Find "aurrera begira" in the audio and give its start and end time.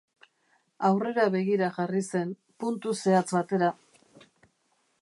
0.87-1.69